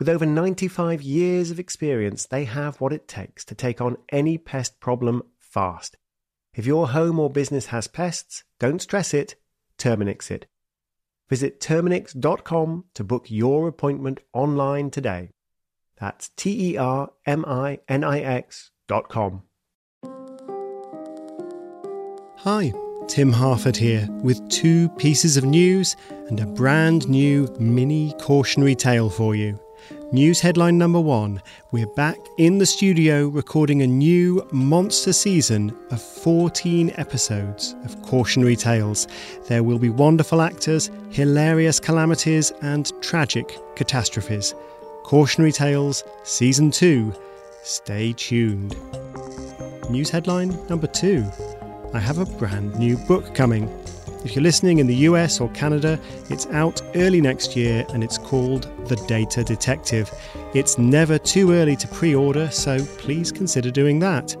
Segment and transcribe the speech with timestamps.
[0.00, 4.38] With over 95 years of experience, they have what it takes to take on any
[4.38, 5.98] pest problem fast.
[6.54, 9.34] If your home or business has pests, don't stress it,
[9.76, 10.46] Terminix it.
[11.28, 15.32] Visit Terminix.com to book your appointment online today.
[15.98, 19.42] That's T E R M I N I X dot com.
[22.38, 22.72] Hi,
[23.06, 25.94] Tim Harford here with two pieces of news
[26.28, 29.60] and a brand new mini cautionary tale for you.
[30.12, 36.02] News headline number one We're back in the studio recording a new monster season of
[36.02, 39.06] 14 episodes of Cautionary Tales.
[39.46, 44.52] There will be wonderful actors, hilarious calamities, and tragic catastrophes.
[45.04, 47.14] Cautionary Tales Season 2.
[47.62, 48.76] Stay tuned.
[49.90, 51.24] News headline number two
[51.94, 53.68] I have a brand new book coming.
[54.22, 55.98] If you're listening in the US or Canada,
[56.28, 60.10] it's out early next year and it's called The Data Detective.
[60.52, 64.36] It's never too early to pre order, so please consider doing that.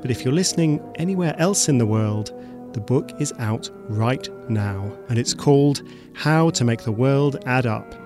[0.00, 2.32] But if you're listening anywhere else in the world,
[2.72, 5.82] the book is out right now and it's called
[6.14, 7.96] How to Make the World Add Up.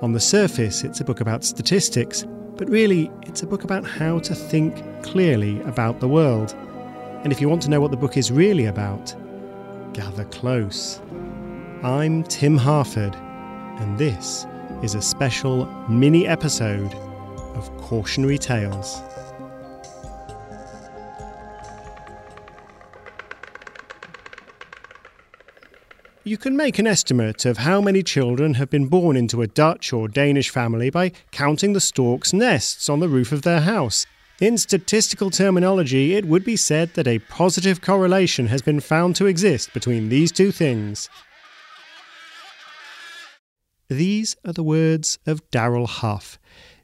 [0.00, 2.24] On the surface, it's a book about statistics,
[2.54, 6.54] but really, it's a book about how to think clearly about the world.
[7.24, 9.12] And if you want to know what the book is really about,
[9.98, 11.02] gather close.
[11.82, 13.16] I'm Tim Harford,
[13.80, 14.46] and this
[14.80, 16.94] is a special mini episode
[17.56, 19.02] of Cautionary Tales.
[26.22, 29.92] You can make an estimate of how many children have been born into a Dutch
[29.92, 34.06] or Danish family by counting the storks' nests on the roof of their house.
[34.40, 39.26] In statistical terminology, it would be said that a positive correlation has been found to
[39.26, 41.08] exist between these two things.
[43.88, 46.38] These are the words of Darrell Huff,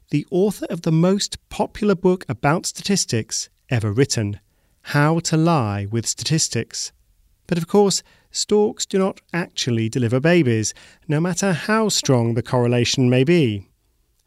[0.09, 4.41] the author of the most popular book about statistics ever written
[4.81, 6.91] How to Lie with Statistics.
[7.47, 10.73] But of course, storks do not actually deliver babies,
[11.07, 13.69] no matter how strong the correlation may be.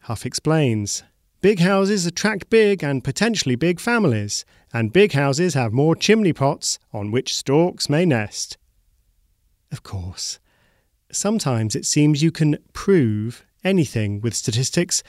[0.01, 1.03] Huff explains.
[1.41, 6.79] Big houses attract big and potentially big families, and big houses have more chimney pots
[6.91, 8.57] on which storks may nest.
[9.71, 10.39] Of course,
[11.11, 15.01] sometimes it seems you can prove anything with statistics,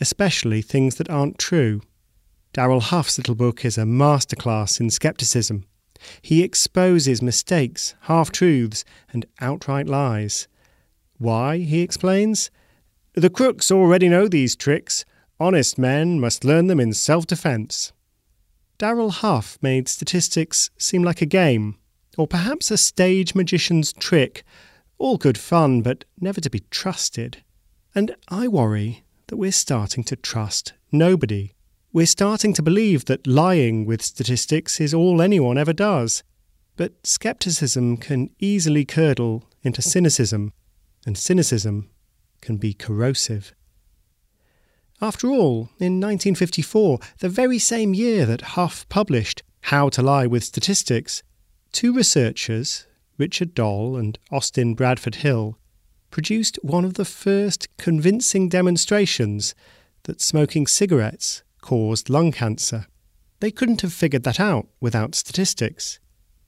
[0.00, 1.80] especially things that aren't true.
[2.52, 5.64] Darrell Huff's little book is a masterclass in skepticism.
[6.20, 10.46] He exposes mistakes, half truths, and outright lies.
[11.18, 12.50] Why, he explains?
[13.14, 15.04] The crooks already know these tricks.
[15.42, 17.92] Honest men must learn them in self defense.
[18.78, 21.78] Darrell Huff made statistics seem like a game,
[22.16, 24.44] or perhaps a stage magician's trick,
[24.98, 27.42] all good fun, but never to be trusted.
[27.92, 31.54] And I worry that we're starting to trust nobody.
[31.92, 36.22] We're starting to believe that lying with statistics is all anyone ever does.
[36.76, 40.52] But skepticism can easily curdle into cynicism,
[41.04, 41.90] and cynicism
[42.40, 43.56] can be corrosive.
[45.02, 50.44] After all, in 1954, the very same year that Huff published How to Lie with
[50.44, 51.24] Statistics,
[51.72, 52.86] two researchers,
[53.18, 55.58] Richard Doll and Austin Bradford Hill,
[56.12, 59.56] produced one of the first convincing demonstrations
[60.04, 62.86] that smoking cigarettes caused lung cancer.
[63.40, 65.98] They couldn't have figured that out without statistics.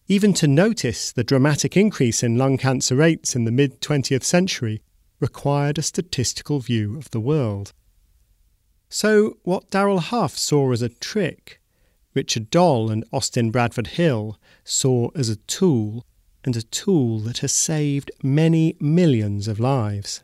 [0.07, 4.81] Even to notice the dramatic increase in lung cancer rates in the mid 20th century
[5.19, 7.73] required a statistical view of the world.
[8.95, 11.61] So, what Darrell Huff saw as a trick,
[12.15, 16.07] Richard Doll and Austin Bradford Hill saw as a tool,
[16.45, 20.23] and a tool that has saved many millions of lives.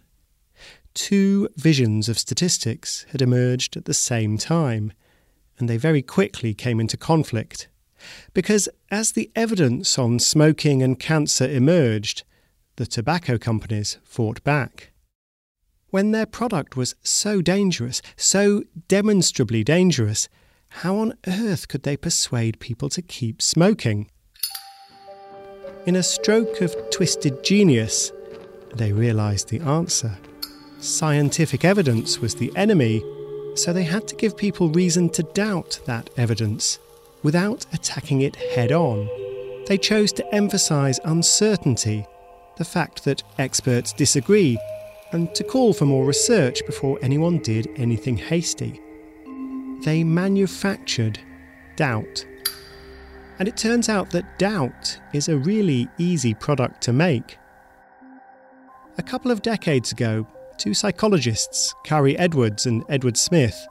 [0.94, 4.92] Two visions of statistics had emerged at the same time,
[5.58, 7.66] and they very quickly came into conflict.
[8.34, 12.22] Because as the evidence on smoking and cancer emerged,
[12.76, 14.92] the tobacco companies fought back.
[15.90, 20.28] When their product was so dangerous, so demonstrably dangerous,
[20.68, 24.08] how on earth could they persuade people to keep smoking?
[25.86, 28.12] In a stroke of twisted genius,
[28.74, 30.16] they realised the answer.
[30.78, 33.02] Scientific evidence was the enemy,
[33.56, 36.78] so they had to give people reason to doubt that evidence
[37.24, 39.08] without attacking it head on.
[39.66, 42.06] They chose to emphasise uncertainty,
[42.58, 44.56] the fact that experts disagree,
[45.12, 48.80] and to call for more research before anyone did anything hasty.
[49.82, 51.18] They manufactured
[51.76, 52.24] doubt.
[53.38, 57.38] And it turns out that doubt is a really easy product to make.
[58.98, 60.26] A couple of decades ago,
[60.58, 63.66] two psychologists, Kari Edwards and Edward Smith,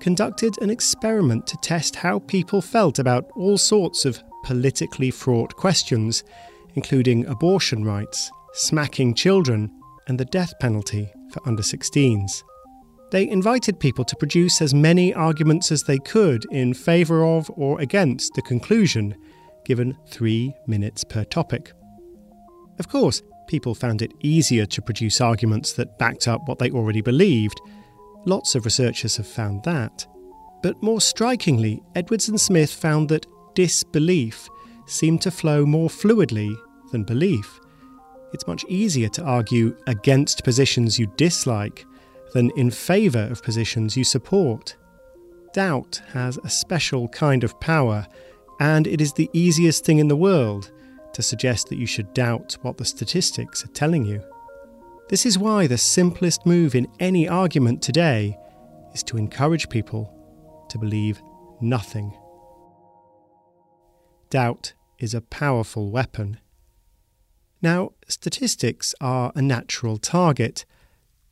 [0.00, 6.24] conducted an experiment to test how people felt about all sorts of politically fraught questions,
[6.74, 9.70] including abortion rights, smacking children,
[10.10, 12.42] and the death penalty for under 16s.
[13.10, 17.80] They invited people to produce as many arguments as they could in favour of or
[17.80, 19.14] against the conclusion,
[19.64, 21.72] given three minutes per topic.
[22.78, 27.00] Of course, people found it easier to produce arguments that backed up what they already
[27.00, 27.58] believed,
[28.26, 30.06] Lots of researchers have found that.
[30.62, 34.48] But more strikingly, Edwards and Smith found that disbelief
[34.86, 36.54] seemed to flow more fluidly
[36.92, 37.60] than belief.
[38.32, 41.84] It's much easier to argue against positions you dislike
[42.32, 44.76] than in favour of positions you support.
[45.52, 48.06] Doubt has a special kind of power,
[48.60, 50.70] and it is the easiest thing in the world
[51.12, 54.22] to suggest that you should doubt what the statistics are telling you.
[55.08, 58.38] This is why the simplest move in any argument today
[58.94, 60.14] is to encourage people
[60.68, 61.20] to believe
[61.60, 62.16] nothing.
[64.30, 66.38] Doubt is a powerful weapon.
[67.62, 70.64] Now, statistics are a natural target,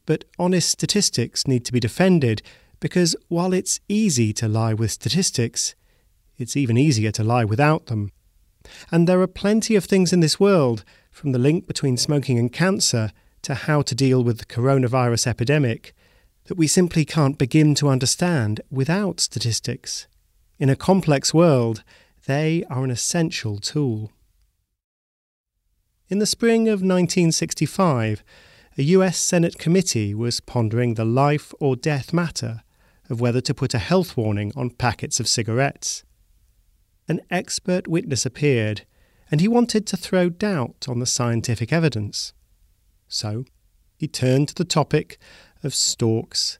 [0.07, 2.43] but honest statistics need to be defended
[2.81, 5.75] because while it's easy to lie with statistics,
[6.37, 8.13] it's even easier to lie without them.
[8.91, 12.53] And there are plenty of things in this world, from the link between smoking and
[12.53, 13.11] cancer
[13.43, 15.95] to how to deal with the coronavirus epidemic
[16.45, 20.07] that we simply can't begin to understand without statistics.
[20.59, 21.83] In a complex world,
[22.27, 24.13] they are an essential tool.
[26.11, 28.25] In the spring of 1965,
[28.79, 32.63] a US Senate committee was pondering the life or death matter
[33.11, 36.05] of whether to put a health warning on packets of cigarettes.
[37.09, 38.87] An expert witness appeared,
[39.31, 42.33] and he wanted to throw doubt on the scientific evidence.
[43.07, 43.45] So
[43.99, 45.19] he turned to the topic
[45.63, 46.59] of storks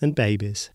[0.00, 0.70] and babies.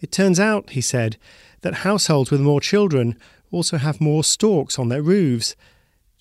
[0.00, 1.16] It turns out, he said,
[1.62, 3.18] that households with more children
[3.50, 5.56] also have more storks on their roofs.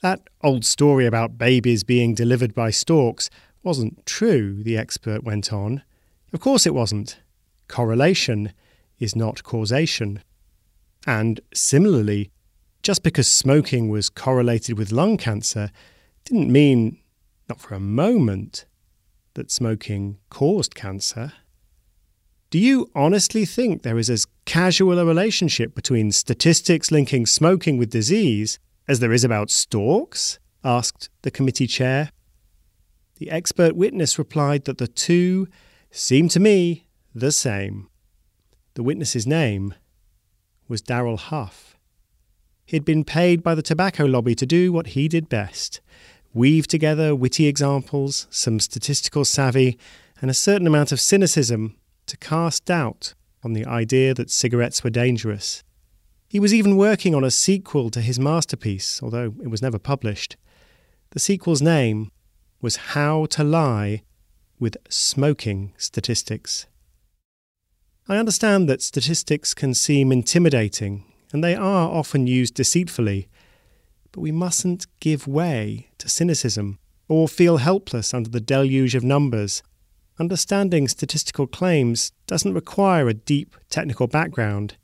[0.06, 3.28] That old story about babies being delivered by storks
[3.64, 5.82] wasn't true, the expert went on.
[6.32, 7.18] Of course it wasn't.
[7.68, 8.54] Correlation
[9.00, 10.22] is not causation.
[11.08, 12.30] And similarly,
[12.84, 15.72] just because smoking was correlated with lung cancer
[16.24, 17.00] didn't mean
[17.50, 18.68] not for a moment,
[19.34, 21.34] that smoking caused cancer.
[22.52, 27.90] Do you honestly think there is as casual a relationship between statistics linking smoking with
[27.90, 30.40] disease as there is about storks?
[30.64, 32.10] asked the committee chair.
[33.18, 35.48] The expert witness replied that the two
[35.92, 37.88] seemed to me the same.
[38.74, 39.74] The witness's name
[40.68, 41.78] was Darrell Huff.
[42.66, 45.82] He had been paid by the tobacco lobby to do what he did best
[46.36, 49.80] weave together witty examples, some statistical savvy,
[50.22, 54.90] and a certain amount of cynicism to cast doubt on the idea that cigarettes were
[54.90, 55.64] dangerous.
[56.28, 60.38] He was even working on a sequel to his masterpiece, although it was never published.
[61.12, 62.12] The sequel's name
[62.62, 64.04] was How to Lie
[64.60, 66.68] with Smoking Statistics.
[68.08, 73.30] I understand that statistics can seem intimidating, and they are often used deceitfully
[74.16, 76.80] but we mustn't give way to cynicism
[77.10, 79.62] or feel helpless under the deluge of numbers.
[80.18, 84.78] Understanding statistical claims doesn't require a deep technical background.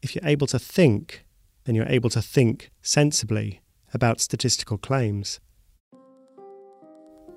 [0.00, 1.24] If you're able to think,
[1.64, 3.60] then you're able to think sensibly
[3.92, 5.40] about statistical claims.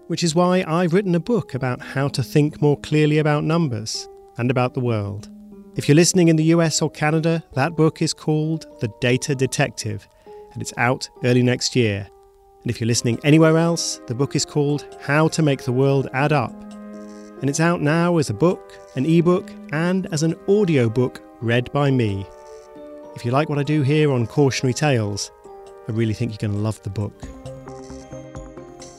[0.07, 4.07] Which is why I've written a book about how to think more clearly about numbers
[4.37, 5.29] and about the world.
[5.75, 10.07] If you're listening in the US or Canada, that book is called The Data Detective,
[10.53, 12.07] and it's out early next year.
[12.61, 16.09] And if you're listening anywhere else, the book is called How to Make the World
[16.13, 16.53] Add Up.
[17.39, 21.89] And it's out now as a book, an ebook, and as an audiobook read by
[21.89, 22.27] me.
[23.13, 25.31] If you like what I do here on Cautionary Tales,
[25.87, 27.13] I really think you're going to love the book.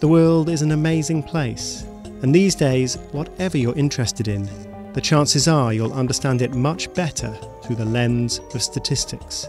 [0.00, 1.85] The world is an amazing place,
[2.23, 4.49] and these days, whatever you're interested in,
[4.92, 9.49] the chances are you'll understand it much better through the lens of statistics.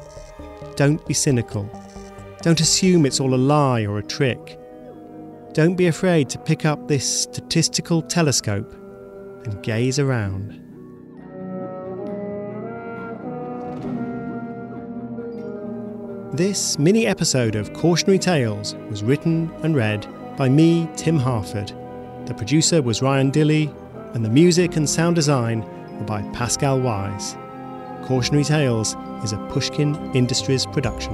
[0.77, 1.70] Don't be cynical.
[2.41, 4.58] Don't assume it's all a lie or a trick.
[5.51, 8.72] Don't be afraid to pick up this statistical telescope
[9.43, 10.62] and gaze around.
[16.34, 21.72] This mini episode of Cautionary Tales was written and read by me, Tim Harford.
[22.25, 23.72] The producer was Ryan Dilley,
[24.16, 25.62] and the music and sound design
[26.00, 27.36] were by Pascal Wyse.
[28.08, 31.13] Cautionary Tales is a Pushkin Industries production.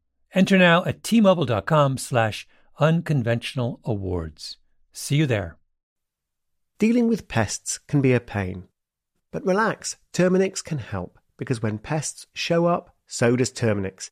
[0.33, 2.47] Enter now at tmobile.com slash
[2.79, 4.57] unconventional awards.
[4.93, 5.57] See you there.
[6.79, 8.63] Dealing with pests can be a pain.
[9.31, 14.09] But relax, Terminix can help because when pests show up, so does Terminix.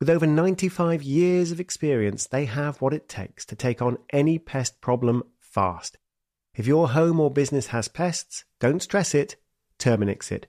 [0.00, 4.38] With over 95 years of experience, they have what it takes to take on any
[4.38, 5.98] pest problem fast.
[6.54, 9.36] If your home or business has pests, don't stress it,
[9.78, 10.46] Terminix it.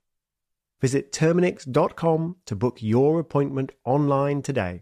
[0.81, 4.81] Visit Terminix.com to book your appointment online today.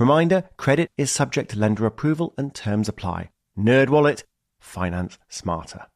[0.00, 3.28] Reminder, credit is subject to lender approval and terms apply.
[3.58, 4.24] NerdWallet,
[4.58, 5.88] finance smarter.